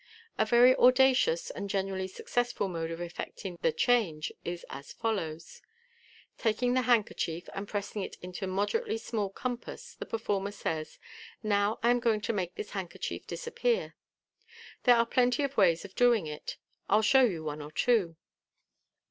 [0.39, 5.61] A very audacious and generally successful mode of effecting the change is as follows:
[6.39, 10.97] Taking the handkerchief, and pressing it into a moderately small compass, the performer says,"
[11.43, 13.93] Now 1 am going to make this handkerchief disappear.
[14.85, 16.57] There are plenty of ways of doing it.
[16.89, 18.15] I'll show you one or two.